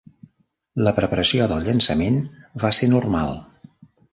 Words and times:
La 0.87 0.93
preparació 0.99 1.47
del 1.51 1.67
llançament 1.67 2.19
va 2.65 2.73
ser 2.79 2.91
normal. 2.95 3.39